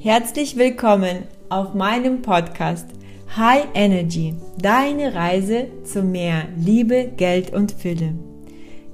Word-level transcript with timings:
Herzlich 0.00 0.56
willkommen 0.56 1.24
auf 1.48 1.74
meinem 1.74 2.22
Podcast 2.22 2.86
High 3.36 3.64
Energy, 3.74 4.32
deine 4.56 5.12
Reise 5.12 5.66
zu 5.82 6.04
mehr 6.04 6.44
Liebe, 6.56 7.10
Geld 7.16 7.52
und 7.52 7.72
Fülle. 7.72 8.14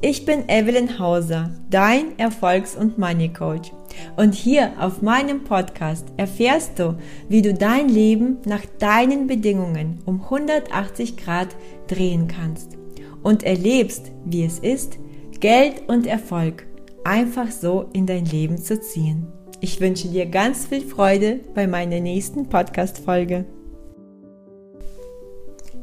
Ich 0.00 0.24
bin 0.24 0.48
Evelyn 0.48 0.98
Hauser, 0.98 1.50
dein 1.68 2.18
Erfolgs- 2.18 2.74
und 2.74 2.96
Money 2.96 3.28
Coach. 3.28 3.70
Und 4.16 4.32
hier 4.32 4.72
auf 4.80 5.02
meinem 5.02 5.44
Podcast 5.44 6.06
erfährst 6.16 6.78
du, 6.78 6.96
wie 7.28 7.42
du 7.42 7.52
dein 7.52 7.90
Leben 7.90 8.38
nach 8.46 8.64
deinen 8.78 9.26
Bedingungen 9.26 9.98
um 10.06 10.22
180 10.22 11.18
Grad 11.18 11.48
drehen 11.86 12.28
kannst 12.28 12.78
und 13.22 13.42
erlebst, 13.42 14.10
wie 14.24 14.46
es 14.46 14.58
ist, 14.58 14.98
Geld 15.38 15.86
und 15.86 16.06
Erfolg 16.06 16.66
einfach 17.04 17.50
so 17.50 17.90
in 17.92 18.06
dein 18.06 18.24
Leben 18.24 18.56
zu 18.56 18.80
ziehen. 18.80 19.26
Ich 19.60 19.80
wünsche 19.80 20.08
dir 20.08 20.26
ganz 20.26 20.66
viel 20.66 20.82
Freude 20.82 21.40
bei 21.54 21.66
meiner 21.66 22.00
nächsten 22.00 22.48
Podcast-Folge. 22.48 23.44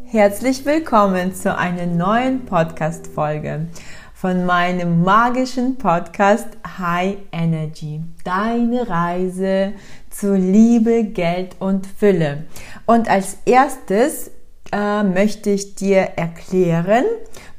Herzlich 0.04 0.66
willkommen 0.66 1.34
zu 1.34 1.58
einer 1.58 1.86
neuen 1.86 2.46
Podcast-Folge 2.46 3.68
von 4.14 4.46
meinem 4.46 5.04
magischen 5.04 5.78
Podcast 5.78 6.50
High 6.78 7.18
Energy. 7.32 8.02
Deine 8.24 8.88
Reise 8.88 9.74
zu 10.10 10.36
Liebe, 10.36 11.06
Geld 11.06 11.56
und 11.60 11.88
Fülle. 11.88 12.44
Und 12.86 13.10
als 13.10 13.38
erstes 13.46 14.32
äh, 14.72 15.04
möchte 15.04 15.50
ich 15.50 15.76
dir 15.76 16.00
erklären, 16.16 17.06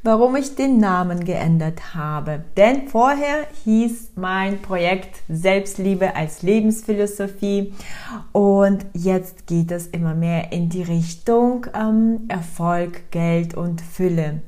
warum 0.03 0.35
ich 0.35 0.55
den 0.55 0.79
Namen 0.79 1.23
geändert 1.23 1.95
habe. 1.95 2.43
Denn 2.57 2.87
vorher 2.87 3.47
hieß 3.63 4.11
mein 4.15 4.61
Projekt 4.61 5.21
Selbstliebe 5.29 6.15
als 6.15 6.41
Lebensphilosophie 6.41 7.73
und 8.31 8.85
jetzt 8.93 9.47
geht 9.47 9.71
es 9.71 9.87
immer 9.87 10.13
mehr 10.13 10.51
in 10.51 10.69
die 10.69 10.83
Richtung 10.83 11.67
ähm, 11.73 12.21
Erfolg, 12.27 13.11
Geld 13.11 13.55
und 13.55 13.81
Fülle. 13.81 14.41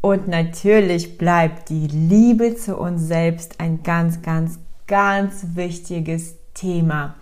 Und 0.00 0.28
natürlich 0.28 1.18
bleibt 1.18 1.70
die 1.70 1.86
Liebe 1.86 2.54
zu 2.56 2.76
uns 2.76 3.02
selbst 3.02 3.60
ein 3.60 3.82
ganz, 3.82 4.22
ganz, 4.22 4.58
ganz 4.86 5.44
wichtiges 5.54 6.36
Thema 6.54 7.14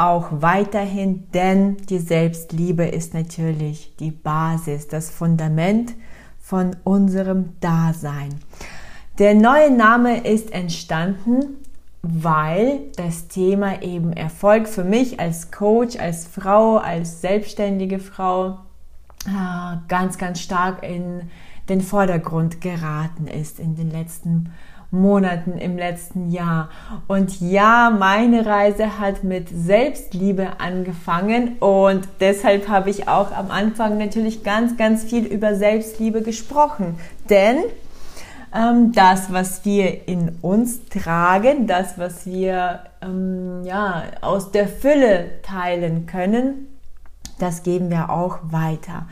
auch 0.00 0.28
weiterhin, 0.30 1.30
denn 1.34 1.76
die 1.76 1.98
Selbstliebe 1.98 2.86
ist 2.86 3.12
natürlich 3.12 3.94
die 3.98 4.10
Basis, 4.10 4.88
das 4.88 5.10
Fundament 5.10 5.94
von 6.40 6.74
unserem 6.84 7.60
Dasein. 7.60 8.40
Der 9.18 9.34
neue 9.34 9.70
Name 9.70 10.24
ist 10.26 10.52
entstanden, 10.52 11.58
weil 12.02 12.80
das 12.96 13.28
Thema 13.28 13.82
eben 13.82 14.14
Erfolg 14.14 14.68
für 14.68 14.84
mich 14.84 15.20
als 15.20 15.50
Coach, 15.50 15.98
als 15.98 16.26
Frau, 16.26 16.78
als 16.78 17.20
selbstständige 17.20 17.98
Frau 17.98 18.58
ah, 19.28 19.82
ganz, 19.88 20.16
ganz 20.16 20.40
stark 20.40 20.82
in 20.82 21.28
den 21.68 21.82
Vordergrund 21.82 22.62
geraten 22.62 23.26
ist 23.26 23.60
in 23.60 23.76
den 23.76 23.90
letzten 23.90 24.50
Monaten 24.90 25.58
im 25.58 25.76
letzten 25.76 26.30
Jahr. 26.30 26.68
Und 27.06 27.40
ja, 27.40 27.90
meine 27.96 28.44
Reise 28.44 28.98
hat 28.98 29.22
mit 29.22 29.48
Selbstliebe 29.48 30.58
angefangen 30.58 31.58
und 31.58 32.08
deshalb 32.18 32.68
habe 32.68 32.90
ich 32.90 33.08
auch 33.08 33.32
am 33.32 33.50
Anfang 33.50 33.98
natürlich 33.98 34.42
ganz, 34.42 34.76
ganz 34.76 35.04
viel 35.04 35.24
über 35.24 35.54
Selbstliebe 35.54 36.22
gesprochen. 36.22 36.98
Denn 37.28 37.58
ähm, 38.54 38.92
das, 38.92 39.32
was 39.32 39.64
wir 39.64 40.08
in 40.08 40.36
uns 40.42 40.88
tragen, 40.88 41.66
das, 41.66 41.98
was 41.98 42.26
wir 42.26 42.80
ähm, 43.00 43.62
ja, 43.64 44.02
aus 44.20 44.50
der 44.50 44.66
Fülle 44.66 45.40
teilen 45.42 46.06
können, 46.06 46.66
das 47.40 47.62
geben 47.62 47.90
wir 47.90 48.10
auch 48.10 48.38
weiter. 48.42 49.06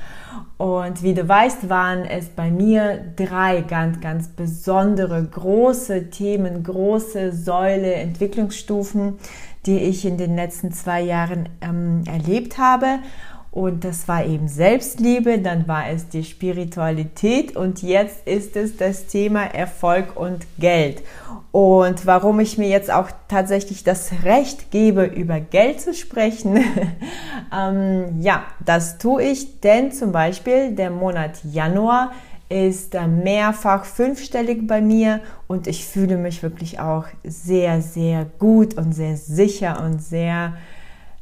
Und 0.56 1.02
wie 1.02 1.14
du 1.14 1.28
weißt, 1.28 1.68
waren 1.68 2.04
es 2.04 2.28
bei 2.28 2.50
mir 2.50 2.98
drei 3.16 3.60
ganz, 3.62 4.00
ganz 4.00 4.28
besondere 4.28 5.22
große 5.22 6.10
Themen, 6.10 6.64
große 6.64 7.32
Säule, 7.32 7.94
Entwicklungsstufen, 7.94 9.18
die 9.66 9.78
ich 9.78 10.04
in 10.04 10.16
den 10.16 10.34
letzten 10.34 10.72
zwei 10.72 11.02
Jahren 11.02 11.48
ähm, 11.60 12.02
erlebt 12.06 12.58
habe. 12.58 12.98
Und 13.50 13.84
das 13.84 14.06
war 14.08 14.24
eben 14.24 14.46
Selbstliebe, 14.46 15.38
dann 15.38 15.66
war 15.66 15.88
es 15.88 16.08
die 16.08 16.22
Spiritualität 16.22 17.56
und 17.56 17.82
jetzt 17.82 18.26
ist 18.26 18.56
es 18.56 18.76
das 18.76 19.06
Thema 19.06 19.42
Erfolg 19.42 20.16
und 20.16 20.46
Geld. 20.58 21.02
Und 21.58 22.06
warum 22.06 22.38
ich 22.38 22.56
mir 22.56 22.68
jetzt 22.68 22.88
auch 22.88 23.08
tatsächlich 23.26 23.82
das 23.82 24.12
Recht 24.22 24.70
gebe, 24.70 25.02
über 25.02 25.40
Geld 25.40 25.80
zu 25.80 25.92
sprechen, 25.92 26.62
ähm, 27.52 28.20
ja, 28.20 28.44
das 28.64 28.98
tue 28.98 29.24
ich, 29.24 29.60
denn 29.60 29.90
zum 29.90 30.12
Beispiel 30.12 30.76
der 30.76 30.90
Monat 30.90 31.40
Januar 31.42 32.12
ist 32.48 32.94
mehrfach 32.94 33.86
fünfstellig 33.86 34.68
bei 34.68 34.80
mir 34.80 35.18
und 35.48 35.66
ich 35.66 35.84
fühle 35.84 36.16
mich 36.16 36.44
wirklich 36.44 36.78
auch 36.78 37.06
sehr, 37.24 37.82
sehr 37.82 38.24
gut 38.38 38.74
und 38.74 38.92
sehr 38.92 39.16
sicher 39.16 39.82
und 39.84 40.00
sehr 40.00 40.56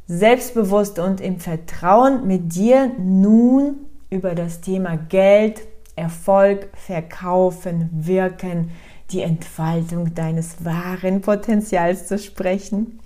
selbstbewusst 0.07 0.99
und 0.99 1.23
im 1.23 1.41
Vertrauen 1.41 2.27
mit 2.27 2.55
dir 2.55 2.91
nun 2.99 3.77
über 4.11 4.35
das 4.35 4.61
Thema 4.61 4.99
Geld, 4.99 5.63
Erfolg, 5.97 6.69
Verkaufen, 6.75 7.89
Wirken, 7.91 8.69
die 9.11 9.23
Entfaltung 9.23 10.15
deines 10.15 10.65
wahren 10.65 11.21
Potenzials 11.21 12.07
zu 12.07 12.19
sprechen. 12.19 13.01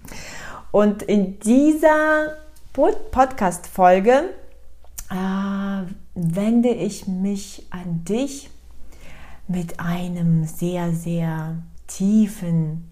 Und 0.70 1.02
in 1.02 1.38
dieser 1.40 2.36
Podcast-Folge 2.72 4.30
äh, 5.10 5.82
wende 6.14 6.70
ich 6.70 7.06
mich 7.06 7.66
an 7.70 8.04
dich 8.04 8.50
mit 9.48 9.80
einem 9.80 10.44
sehr, 10.44 10.92
sehr 10.92 11.56
tiefen 11.88 12.90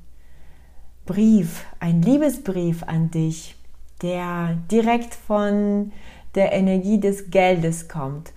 Brief, 1.07 1.65
ein 1.81 2.03
Liebesbrief 2.03 2.83
an 2.83 3.11
dich, 3.11 3.57
der 4.03 4.59
direkt 4.71 5.15
von 5.15 5.93
der 6.35 6.53
Energie 6.53 7.01
des 7.01 7.31
Geldes 7.31 7.89
kommt. 7.89 8.33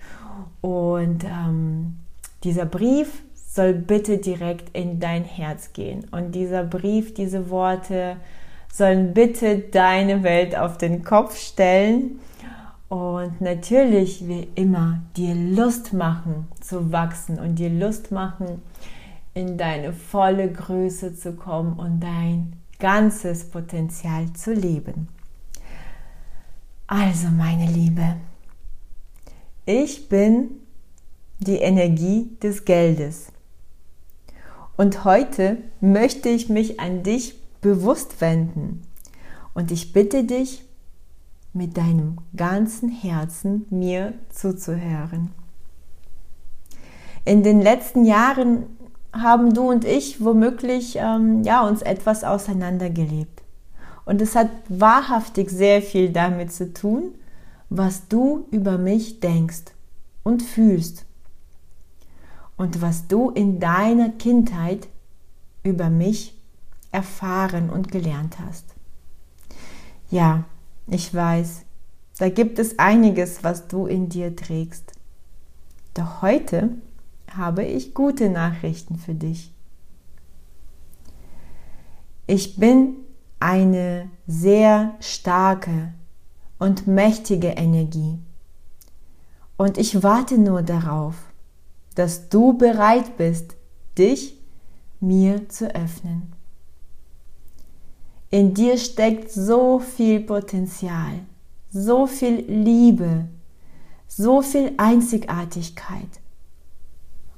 Und 0.62 1.24
ähm, 1.24 1.98
dieser 2.44 2.64
Brief 2.64 3.22
soll 3.54 3.74
bitte 3.74 4.18
direkt 4.18 4.74
in 4.74 4.98
dein 4.98 5.24
Herz 5.24 5.74
gehen. 5.74 6.06
Und 6.10 6.34
dieser 6.34 6.64
Brief, 6.64 7.12
diese 7.12 7.50
Worte 7.50 8.16
sollen 8.72 9.12
bitte 9.12 9.58
deine 9.58 10.22
Welt 10.22 10.56
auf 10.56 10.78
den 10.78 11.04
Kopf 11.04 11.36
stellen 11.36 12.18
und 12.88 13.40
natürlich 13.42 14.26
wie 14.26 14.48
immer 14.54 15.00
dir 15.16 15.34
Lust 15.34 15.92
machen 15.92 16.48
zu 16.60 16.92
wachsen 16.92 17.38
und 17.38 17.56
dir 17.56 17.68
Lust 17.68 18.10
machen, 18.10 18.62
in 19.34 19.58
deine 19.58 19.92
volle 19.92 20.50
Größe 20.50 21.14
zu 21.14 21.32
kommen 21.32 21.78
und 21.78 22.00
dein 22.00 22.54
ganzes 22.78 23.50
Potenzial 23.50 24.32
zu 24.32 24.52
leben. 24.52 25.08
Also, 26.86 27.28
meine 27.28 27.66
Liebe, 27.66 28.16
ich 29.64 30.08
bin 30.08 30.50
die 31.38 31.56
Energie 31.56 32.30
des 32.42 32.64
Geldes. 32.64 33.31
Und 34.82 35.04
heute 35.04 35.58
möchte 35.80 36.28
ich 36.28 36.48
mich 36.48 36.80
an 36.80 37.04
dich 37.04 37.40
bewusst 37.60 38.20
wenden. 38.20 38.82
Und 39.54 39.70
ich 39.70 39.92
bitte 39.92 40.24
dich, 40.24 40.64
mit 41.52 41.76
deinem 41.76 42.18
ganzen 42.34 42.88
Herzen 42.88 43.64
mir 43.70 44.12
zuzuhören. 44.30 45.30
In 47.24 47.44
den 47.44 47.62
letzten 47.62 48.04
Jahren 48.04 48.64
haben 49.12 49.54
du 49.54 49.70
und 49.70 49.84
ich 49.84 50.20
womöglich 50.20 50.96
ähm, 50.96 51.44
ja, 51.44 51.64
uns 51.64 51.82
etwas 51.82 52.24
auseinandergelebt. 52.24 53.40
Und 54.04 54.20
es 54.20 54.34
hat 54.34 54.50
wahrhaftig 54.68 55.48
sehr 55.50 55.80
viel 55.80 56.10
damit 56.10 56.52
zu 56.52 56.74
tun, 56.74 57.14
was 57.70 58.08
du 58.08 58.48
über 58.50 58.78
mich 58.78 59.20
denkst 59.20 59.66
und 60.24 60.42
fühlst. 60.42 61.04
Und 62.62 62.80
was 62.80 63.08
du 63.08 63.30
in 63.30 63.58
deiner 63.58 64.10
Kindheit 64.10 64.86
über 65.64 65.90
mich 65.90 66.40
erfahren 66.92 67.68
und 67.68 67.90
gelernt 67.90 68.38
hast. 68.38 68.76
Ja, 70.12 70.44
ich 70.86 71.12
weiß, 71.12 71.62
da 72.18 72.28
gibt 72.28 72.60
es 72.60 72.78
einiges, 72.78 73.42
was 73.42 73.66
du 73.66 73.86
in 73.86 74.10
dir 74.10 74.36
trägst. 74.36 74.92
Doch 75.94 76.22
heute 76.22 76.68
habe 77.36 77.64
ich 77.64 77.94
gute 77.94 78.30
Nachrichten 78.30 78.94
für 78.94 79.14
dich. 79.14 79.52
Ich 82.28 82.54
bin 82.54 82.94
eine 83.40 84.08
sehr 84.28 84.94
starke 85.00 85.94
und 86.60 86.86
mächtige 86.86 87.48
Energie. 87.48 88.20
Und 89.56 89.78
ich 89.78 90.04
warte 90.04 90.38
nur 90.38 90.62
darauf, 90.62 91.31
dass 91.94 92.28
du 92.28 92.56
bereit 92.56 93.16
bist, 93.16 93.56
dich 93.98 94.38
mir 95.00 95.48
zu 95.48 95.74
öffnen. 95.74 96.32
In 98.30 98.54
dir 98.54 98.78
steckt 98.78 99.30
so 99.30 99.78
viel 99.78 100.20
Potenzial, 100.20 101.20
so 101.70 102.06
viel 102.06 102.44
Liebe, 102.48 103.28
so 104.06 104.40
viel 104.40 104.72
Einzigartigkeit. 104.78 106.08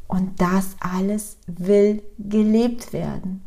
Und 0.06 0.40
das 0.40 0.76
alles 0.78 1.36
will 1.46 2.00
gelebt 2.18 2.92
werden. 2.92 3.42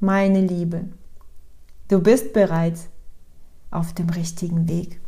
Meine 0.00 0.40
Liebe, 0.40 0.88
du 1.88 2.00
bist 2.00 2.32
bereits 2.32 2.88
auf 3.70 3.92
dem 3.92 4.08
richtigen 4.08 4.66
Weg. 4.68 5.01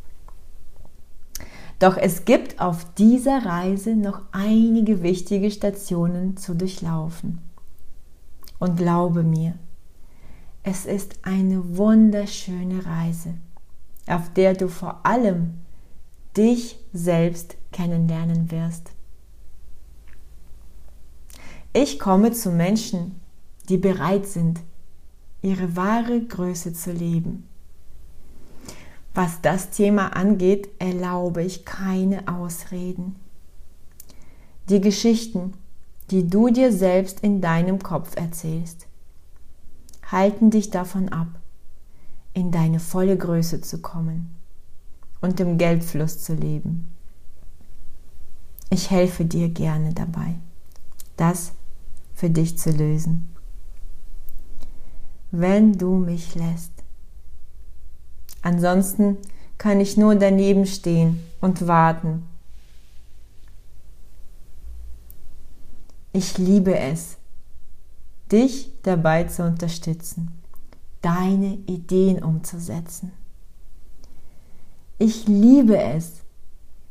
Doch 1.84 1.98
es 1.98 2.24
gibt 2.24 2.60
auf 2.62 2.94
dieser 2.94 3.44
Reise 3.44 3.94
noch 3.94 4.22
einige 4.32 5.02
wichtige 5.02 5.50
Stationen 5.50 6.38
zu 6.38 6.54
durchlaufen. 6.54 7.40
Und 8.58 8.78
glaube 8.78 9.22
mir, 9.22 9.58
es 10.62 10.86
ist 10.86 11.18
eine 11.24 11.76
wunderschöne 11.76 12.86
Reise, 12.86 13.34
auf 14.06 14.32
der 14.32 14.54
du 14.54 14.68
vor 14.68 15.04
allem 15.04 15.58
dich 16.34 16.78
selbst 16.94 17.58
kennenlernen 17.70 18.50
wirst. 18.50 18.92
Ich 21.74 21.98
komme 21.98 22.32
zu 22.32 22.50
Menschen, 22.50 23.20
die 23.68 23.76
bereit 23.76 24.24
sind, 24.24 24.60
ihre 25.42 25.76
wahre 25.76 26.22
Größe 26.22 26.72
zu 26.72 26.92
leben. 26.92 27.46
Was 29.14 29.40
das 29.40 29.70
Thema 29.70 30.16
angeht, 30.16 30.68
erlaube 30.80 31.42
ich 31.42 31.64
keine 31.64 32.26
Ausreden. 32.26 33.14
Die 34.68 34.80
Geschichten, 34.80 35.54
die 36.10 36.28
du 36.28 36.48
dir 36.48 36.72
selbst 36.72 37.20
in 37.20 37.40
deinem 37.40 37.78
Kopf 37.78 38.16
erzählst, 38.16 38.86
halten 40.10 40.50
dich 40.50 40.70
davon 40.70 41.10
ab, 41.10 41.28
in 42.32 42.50
deine 42.50 42.80
volle 42.80 43.16
Größe 43.16 43.60
zu 43.60 43.80
kommen 43.80 44.34
und 45.20 45.38
im 45.38 45.58
Geldfluss 45.58 46.22
zu 46.22 46.34
leben. 46.34 46.88
Ich 48.70 48.90
helfe 48.90 49.24
dir 49.24 49.48
gerne 49.48 49.94
dabei, 49.94 50.34
das 51.16 51.52
für 52.14 52.30
dich 52.30 52.58
zu 52.58 52.70
lösen. 52.70 53.30
Wenn 55.30 55.78
du 55.78 55.94
mich 55.94 56.34
lässt. 56.34 56.73
Ansonsten 58.44 59.16
kann 59.56 59.80
ich 59.80 59.96
nur 59.96 60.14
daneben 60.16 60.66
stehen 60.66 61.24
und 61.40 61.66
warten. 61.66 62.28
Ich 66.12 66.36
liebe 66.36 66.78
es, 66.78 67.16
dich 68.30 68.70
dabei 68.82 69.24
zu 69.24 69.44
unterstützen, 69.44 70.42
deine 71.00 71.54
Ideen 71.66 72.22
umzusetzen. 72.22 73.12
Ich 74.98 75.26
liebe 75.26 75.78
es, 75.78 76.20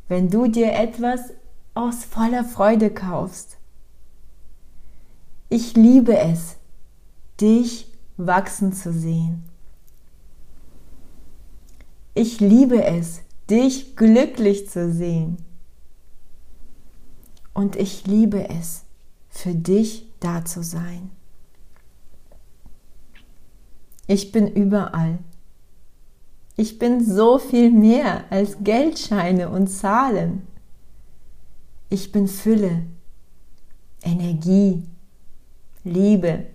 wenn 0.08 0.32
du 0.32 0.48
dir 0.48 0.74
etwas 0.74 1.34
aus 1.76 2.04
voller 2.04 2.46
Freude 2.46 2.90
kaufst. 2.90 3.58
Ich 5.50 5.76
liebe 5.76 6.18
es, 6.18 6.56
dich 7.40 7.94
wachsen 8.18 8.74
zu 8.74 8.92
sehen. 8.92 9.53
Ich 12.14 12.40
liebe 12.40 12.84
es, 12.84 13.22
dich 13.50 13.96
glücklich 13.96 14.70
zu 14.70 14.92
sehen. 14.92 15.38
Und 17.54 17.76
ich 17.76 18.06
liebe 18.06 18.50
es, 18.50 18.84
für 19.30 19.54
dich 19.54 20.08
da 20.20 20.46
zu 20.46 20.64
sein. 20.64 21.10
Ich 24.08 24.32
bin 24.32 24.48
überall. 24.48 25.20
Ich 26.56 26.78
bin 26.78 27.04
so 27.04 27.40
viel 27.40 27.72
mehr 27.72 28.26
als 28.30 28.58
Geldscheine 28.64 29.50
und 29.50 29.68
Zahlen. 29.68 30.48
Ich 31.90 32.12
bin 32.12 32.28
Fülle, 32.28 32.84
Energie, 34.04 34.84
Liebe. 35.84 36.46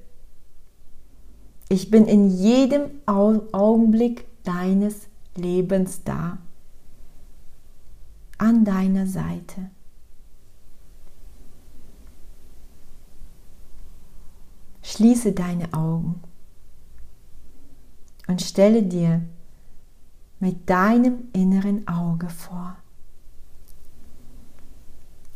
Ich 1.68 1.90
bin 1.90 2.06
in 2.06 2.30
jedem 2.30 2.90
Augenblick 3.06 4.26
deines 4.44 5.07
Lebens 5.38 6.04
da, 6.04 6.38
an 8.36 8.64
deiner 8.64 9.06
Seite. 9.06 9.70
Schließe 14.82 15.32
deine 15.32 15.72
Augen 15.72 16.20
und 18.26 18.42
stelle 18.42 18.82
dir 18.82 19.22
mit 20.40 20.68
deinem 20.68 21.28
inneren 21.32 21.86
Auge 21.88 22.28
vor. 22.28 22.76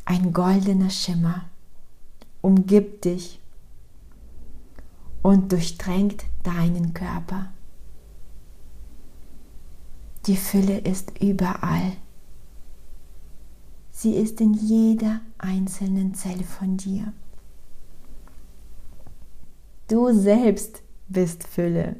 Ein 0.04 0.32
goldener 0.32 0.90
Schimmer 0.90 1.44
umgibt 2.40 3.04
dich 3.04 3.40
und 5.22 5.52
durchdrängt 5.52 6.24
deinen 6.42 6.92
Körper. 6.92 7.52
Die 10.26 10.36
Fülle 10.36 10.78
ist 10.78 11.20
überall. 11.20 11.92
Sie 13.90 14.14
ist 14.14 14.40
in 14.40 14.54
jeder 14.54 15.20
einzelnen 15.38 16.14
Zelle 16.14 16.44
von 16.44 16.76
dir. 16.76 17.12
Du 19.88 20.12
selbst 20.12 20.82
bist 21.08 21.44
Fülle. 21.46 21.96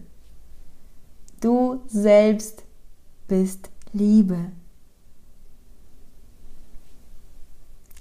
Du 1.40 1.82
selbst 1.86 2.64
bist 3.26 3.70
Liebe. 3.92 4.52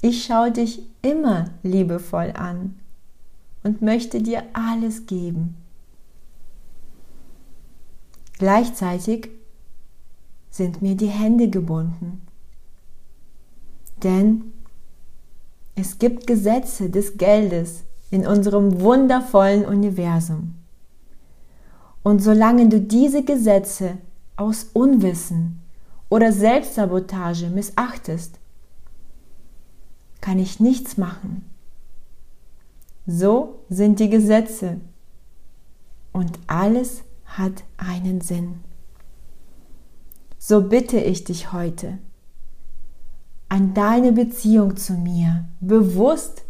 Ich 0.02 0.24
schaue 0.24 0.52
dich 0.52 0.84
immer 1.02 1.50
liebevoll 1.64 2.32
an 2.36 2.80
und 3.64 3.82
möchte 3.82 4.22
dir 4.22 4.44
alles 4.54 5.06
geben. 5.08 5.58
Gleichzeitig 8.38 9.30
sind 10.52 10.82
mir 10.82 10.96
die 10.96 11.08
Hände 11.08 11.50
gebunden, 11.50 12.22
denn 14.04 14.52
es 15.76 15.98
gibt 15.98 16.28
Gesetze 16.28 16.90
des 16.90 17.18
Geldes 17.18 17.84
in 18.12 18.28
unserem 18.28 18.82
wundervollen 18.82 19.66
Universum. 19.66 20.56
Und 22.04 22.22
solange 22.22 22.68
du 22.68 22.82
diese 22.82 23.24
Gesetze 23.24 23.98
aus 24.36 24.68
Unwissen 24.74 25.62
oder 26.10 26.34
Selbstsabotage 26.34 27.50
missachtest, 27.50 28.38
kann 30.20 30.38
ich 30.38 30.60
nichts 30.60 30.98
machen. 30.98 31.46
So 33.08 33.60
sind 33.70 34.00
die 34.00 34.10
Gesetze 34.10 34.80
und 36.12 36.38
alles 36.48 37.04
hat 37.26 37.64
einen 37.78 38.22
Sinn. 38.22 38.60
So 40.44 40.64
bitte 40.64 41.00
ich 41.00 41.24
dich 41.24 41.54
heute, 41.54 42.00
an 43.48 43.76
deine 43.76 44.12
Beziehung 44.12 44.76
zu 44.76 44.94
mir 44.94 45.46
bewusst 45.60 46.46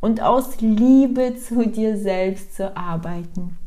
und 0.00 0.22
aus 0.22 0.62
Liebe 0.62 1.36
zu 1.36 1.68
dir 1.68 1.98
selbst 1.98 2.56
zu 2.56 2.74
arbeiten 2.74 3.58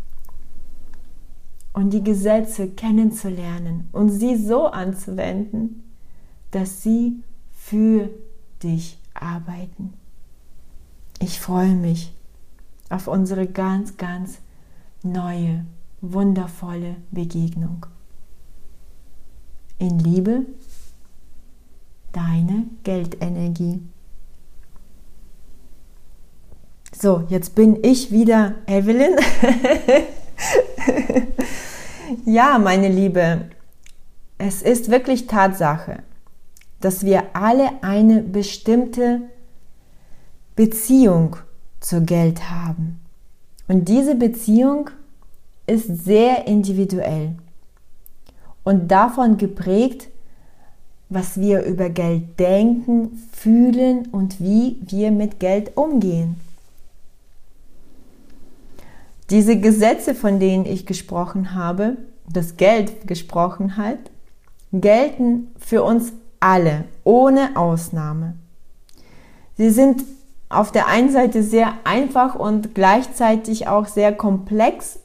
und 1.73 1.93
die 1.93 2.03
Gesetze 2.03 2.69
kennenzulernen 2.69 3.87
und 3.91 4.09
sie 4.09 4.35
so 4.35 4.65
anzuwenden, 4.65 5.83
dass 6.49 6.81
sie 6.81 7.21
für 7.51 8.09
dich 8.63 8.97
arbeiten. 9.13 9.93
Ich 11.19 11.39
freue 11.39 11.75
mich 11.75 12.15
auf 12.89 13.07
unsere 13.07 13.45
ganz, 13.45 13.97
ganz 13.97 14.39
neue, 15.03 15.65
wundervolle 16.01 16.95
Begegnung. 17.11 17.85
In 19.81 19.97
Liebe, 19.97 20.45
deine 22.11 22.67
Geldenergie. 22.83 23.81
So, 26.95 27.23
jetzt 27.29 27.55
bin 27.55 27.83
ich 27.83 28.11
wieder 28.11 28.57
Evelyn. 28.67 29.15
ja, 32.25 32.59
meine 32.59 32.89
Liebe, 32.89 33.49
es 34.37 34.61
ist 34.61 34.91
wirklich 34.91 35.25
Tatsache, 35.25 36.03
dass 36.79 37.03
wir 37.03 37.35
alle 37.35 37.81
eine 37.81 38.21
bestimmte 38.21 39.21
Beziehung 40.55 41.37
zu 41.79 42.03
Geld 42.03 42.51
haben. 42.51 42.99
Und 43.67 43.89
diese 43.89 44.13
Beziehung 44.13 44.91
ist 45.65 46.05
sehr 46.05 46.45
individuell 46.45 47.35
und 48.63 48.89
davon 48.89 49.37
geprägt, 49.37 50.07
was 51.09 51.39
wir 51.39 51.63
über 51.63 51.89
Geld 51.89 52.39
denken, 52.39 53.21
fühlen 53.33 54.07
und 54.11 54.39
wie 54.39 54.77
wir 54.81 55.11
mit 55.11 55.39
Geld 55.39 55.75
umgehen. 55.75 56.39
Diese 59.29 59.57
Gesetze, 59.57 60.15
von 60.15 60.39
denen 60.39 60.65
ich 60.65 60.85
gesprochen 60.85 61.53
habe, 61.53 61.97
das 62.31 62.57
Geld 62.57 63.07
gesprochen 63.07 63.77
hat, 63.77 63.99
gelten 64.71 65.47
für 65.59 65.83
uns 65.83 66.13
alle, 66.39 66.85
ohne 67.03 67.55
Ausnahme. 67.55 68.35
Sie 69.57 69.69
sind 69.69 70.03
auf 70.49 70.71
der 70.71 70.87
einen 70.87 71.11
Seite 71.11 71.43
sehr 71.43 71.73
einfach 71.83 72.35
und 72.35 72.73
gleichzeitig 72.75 73.67
auch 73.67 73.87
sehr 73.87 74.13
komplex 74.13 74.99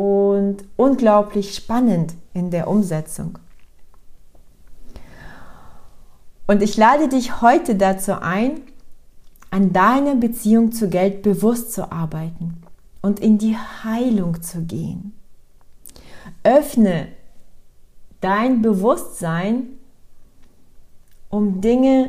und 0.00 0.64
unglaublich 0.76 1.54
spannend 1.54 2.14
in 2.32 2.50
der 2.50 2.68
Umsetzung. 2.68 3.38
Und 6.46 6.62
ich 6.62 6.78
lade 6.78 7.08
dich 7.08 7.42
heute 7.42 7.74
dazu 7.74 8.18
ein, 8.18 8.62
an 9.50 9.74
deiner 9.74 10.14
Beziehung 10.14 10.72
zu 10.72 10.88
Geld 10.88 11.20
bewusst 11.20 11.74
zu 11.74 11.92
arbeiten 11.92 12.62
und 13.02 13.20
in 13.20 13.36
die 13.36 13.58
Heilung 13.58 14.40
zu 14.40 14.62
gehen. 14.62 15.12
Öffne 16.44 17.08
dein 18.22 18.62
Bewusstsein, 18.62 19.64
um 21.28 21.60
Dinge 21.60 22.08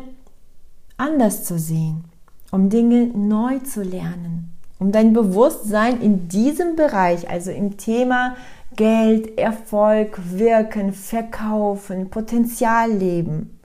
anders 0.96 1.44
zu 1.44 1.60
sehen, 1.60 2.06
um 2.52 2.70
Dinge 2.70 3.08
neu 3.08 3.60
zu 3.60 3.84
lernen, 3.84 4.51
um 4.82 4.92
dein 4.92 5.14
Bewusstsein 5.14 6.02
in 6.02 6.28
diesem 6.28 6.76
Bereich, 6.76 7.30
also 7.30 7.52
im 7.52 7.78
Thema 7.78 8.36
Geld, 8.76 9.38
Erfolg, 9.38 10.20
Wirken, 10.32 10.92
Verkaufen, 10.92 12.10
Potenzial 12.10 12.92
leben, 12.92 13.60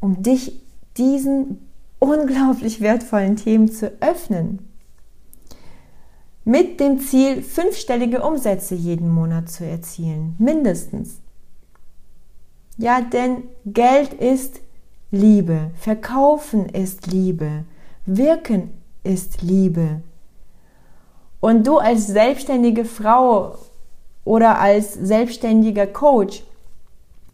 um 0.00 0.22
dich 0.22 0.60
diesen 0.98 1.66
unglaublich 1.98 2.82
wertvollen 2.82 3.36
Themen 3.36 3.72
zu 3.72 3.90
öffnen. 4.02 4.68
Mit 6.44 6.78
dem 6.78 7.00
Ziel, 7.00 7.42
fünfstellige 7.42 8.22
Umsätze 8.22 8.74
jeden 8.74 9.08
Monat 9.08 9.48
zu 9.48 9.64
erzielen, 9.64 10.36
mindestens. 10.38 11.20
Ja, 12.76 13.00
denn 13.00 13.44
Geld 13.64 14.12
ist 14.12 14.60
Liebe, 15.10 15.70
Verkaufen 15.78 16.68
ist 16.68 17.06
Liebe, 17.06 17.64
Wirken 18.04 18.77
ist 19.08 19.42
Liebe. 19.42 20.02
Und 21.40 21.66
du 21.66 21.78
als 21.78 22.06
selbstständige 22.06 22.84
Frau 22.84 23.54
oder 24.24 24.60
als 24.60 24.94
selbstständiger 24.94 25.86
Coach, 25.86 26.42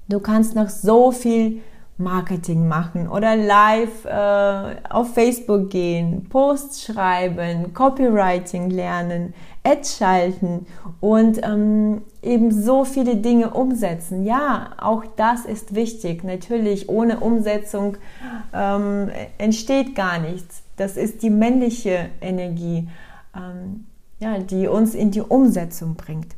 du 0.08 0.20
kannst 0.20 0.54
noch 0.54 0.68
so 0.68 1.10
viel 1.10 1.60
Marketing 1.96 2.66
machen 2.66 3.08
oder 3.08 3.36
live 3.36 4.04
äh, 4.04 4.76
auf 4.90 5.14
Facebook 5.14 5.70
gehen, 5.70 6.28
Posts 6.28 6.86
schreiben, 6.86 7.72
Copywriting 7.72 8.68
lernen, 8.70 9.32
Ads 9.62 9.98
schalten 9.98 10.66
und 11.00 11.40
ähm, 11.44 12.02
eben 12.20 12.50
so 12.50 12.84
viele 12.84 13.16
Dinge 13.16 13.50
umsetzen. 13.50 14.24
Ja, 14.24 14.70
auch 14.78 15.04
das 15.16 15.44
ist 15.44 15.74
wichtig. 15.74 16.24
Natürlich, 16.24 16.88
ohne 16.88 17.20
Umsetzung 17.20 17.96
ähm, 18.52 19.10
entsteht 19.38 19.94
gar 19.94 20.18
nichts. 20.18 20.63
Das 20.76 20.96
ist 20.96 21.22
die 21.22 21.30
männliche 21.30 22.10
Energie, 22.20 22.88
ähm, 23.34 23.86
ja, 24.18 24.38
die 24.38 24.66
uns 24.66 24.94
in 24.94 25.10
die 25.10 25.20
Umsetzung 25.20 25.94
bringt, 25.94 26.34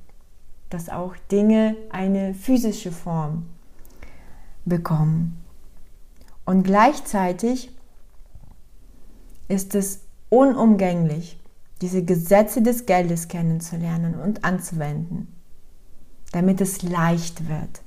dass 0.71 0.89
auch 0.89 1.15
Dinge 1.31 1.77
eine 1.91 2.35
physische 2.35 2.93
Form 2.93 3.47
bekommen. 4.65 5.43
Und 6.45 6.63
gleichzeitig 6.65 7.71
ist 9.49 9.75
es 9.75 10.01
unumgänglich, 10.29 11.39
diese 11.81 12.05
Gesetze 12.05 12.63
des 12.63 12.87
Geldes 12.87 13.29
kennenzulernen 13.29 14.15
und 14.15 14.45
anzuwenden, 14.45 15.29
damit 16.33 16.61
es 16.61 16.83
leicht 16.83 17.49
wird, 17.49 17.83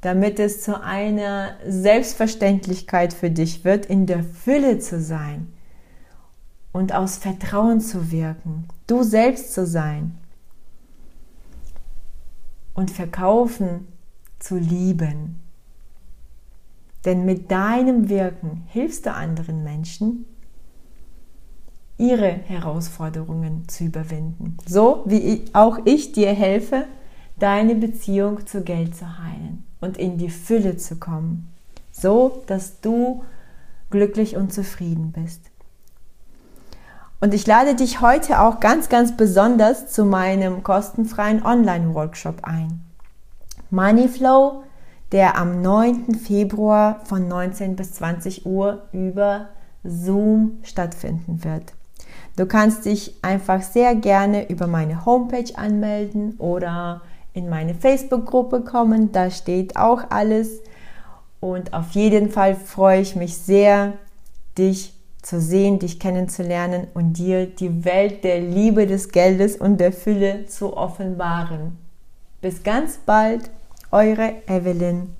damit 0.00 0.38
es 0.38 0.62
zu 0.62 0.80
einer 0.80 1.56
Selbstverständlichkeit 1.66 3.12
für 3.12 3.30
dich 3.30 3.64
wird, 3.64 3.86
in 3.86 4.06
der 4.06 4.22
Fülle 4.22 4.78
zu 4.78 5.00
sein 5.00 5.52
und 6.72 6.94
aus 6.94 7.16
Vertrauen 7.16 7.80
zu 7.80 8.10
wirken, 8.10 8.68
du 8.86 9.02
selbst 9.02 9.54
zu 9.54 9.66
sein 9.66 10.16
und 12.74 12.90
verkaufen 12.90 13.88
zu 14.38 14.58
lieben. 14.58 15.40
Denn 17.04 17.24
mit 17.24 17.50
deinem 17.50 18.08
Wirken 18.08 18.64
hilfst 18.66 19.06
du 19.06 19.12
anderen 19.12 19.64
Menschen, 19.64 20.26
ihre 21.98 22.28
Herausforderungen 22.28 23.66
zu 23.68 23.84
überwinden. 23.84 24.58
So 24.66 25.02
wie 25.06 25.44
auch 25.54 25.78
ich 25.86 26.12
dir 26.12 26.34
helfe, 26.34 26.84
deine 27.38 27.74
Beziehung 27.74 28.46
zu 28.46 28.62
Geld 28.62 28.94
zu 28.94 29.18
heilen 29.18 29.45
und 29.80 29.98
in 29.98 30.18
die 30.18 30.30
Fülle 30.30 30.76
zu 30.76 30.96
kommen. 30.96 31.52
So, 31.92 32.42
dass 32.46 32.80
du 32.80 33.24
glücklich 33.90 34.36
und 34.36 34.52
zufrieden 34.52 35.12
bist. 35.12 35.40
Und 37.20 37.32
ich 37.32 37.46
lade 37.46 37.74
dich 37.74 38.00
heute 38.00 38.40
auch 38.40 38.60
ganz, 38.60 38.88
ganz 38.88 39.16
besonders 39.16 39.88
zu 39.88 40.04
meinem 40.04 40.62
kostenfreien 40.62 41.44
Online-Workshop 41.44 42.44
ein. 42.44 42.84
Moneyflow 43.70 44.62
der 45.12 45.38
am 45.38 45.62
9. 45.62 46.14
Februar 46.14 47.00
von 47.04 47.28
19 47.28 47.76
bis 47.76 47.94
20 47.94 48.46
Uhr 48.46 48.82
über 48.92 49.48
Zoom 49.84 50.58
stattfinden 50.62 51.44
wird. 51.44 51.74
Du 52.36 52.46
kannst 52.46 52.84
dich 52.84 53.14
einfach 53.22 53.62
sehr 53.62 53.94
gerne 53.94 54.50
über 54.50 54.66
meine 54.66 55.06
Homepage 55.06 55.56
anmelden 55.56 56.34
oder 56.38 57.02
in 57.36 57.48
meine 57.48 57.74
Facebook-Gruppe 57.74 58.62
kommen. 58.62 59.12
Da 59.12 59.30
steht 59.30 59.76
auch 59.76 60.10
alles. 60.10 60.62
Und 61.38 61.74
auf 61.74 61.90
jeden 61.90 62.30
Fall 62.30 62.54
freue 62.54 63.02
ich 63.02 63.14
mich 63.14 63.36
sehr, 63.36 63.92
dich 64.56 64.94
zu 65.20 65.40
sehen, 65.40 65.78
dich 65.78 66.00
kennenzulernen 66.00 66.86
und 66.94 67.14
dir 67.14 67.46
die 67.46 67.84
Welt 67.84 68.24
der 68.24 68.40
Liebe, 68.40 68.86
des 68.86 69.10
Geldes 69.10 69.56
und 69.56 69.78
der 69.78 69.92
Fülle 69.92 70.46
zu 70.46 70.76
offenbaren. 70.76 71.76
Bis 72.40 72.62
ganz 72.62 72.98
bald 73.04 73.50
eure 73.90 74.34
Evelyn. 74.46 75.14